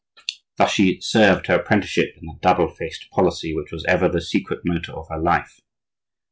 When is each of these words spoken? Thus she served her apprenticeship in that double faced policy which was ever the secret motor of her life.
Thus 0.57 0.71
she 0.71 0.99
served 0.99 1.45
her 1.45 1.59
apprenticeship 1.59 2.15
in 2.19 2.25
that 2.25 2.41
double 2.41 2.67
faced 2.73 3.11
policy 3.11 3.53
which 3.55 3.71
was 3.71 3.85
ever 3.85 4.09
the 4.09 4.19
secret 4.19 4.61
motor 4.65 4.93
of 4.93 5.07
her 5.09 5.19
life. 5.19 5.59